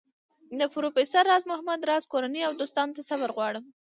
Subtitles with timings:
[0.59, 3.65] د پروفیسر راز محمد راز کورنۍ او دوستانو ته صبر غواړم.